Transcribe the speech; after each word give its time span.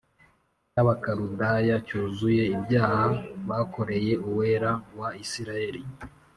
cy 0.71 0.77
Abakaludaya 0.81 1.75
cyuzuye 1.87 2.43
ibyaha 2.55 3.05
bakoreye 3.49 4.13
Uwera 4.27 4.71
wa 4.99 5.09
Isirayeli 5.23 5.81